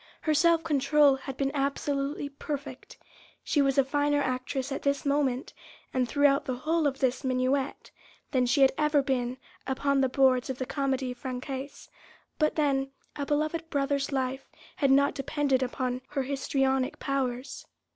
[0.21, 5.53] Her self control had been absolutely perfect—she was a finer actress at this moment,
[5.93, 7.91] and throughout the whole of this minuet,
[8.31, 9.37] than she had ever been
[9.67, 11.87] upon the boards of the Comédie Française;
[12.39, 17.67] but then, a beloved brother's life had not depended upon her histrionic powers.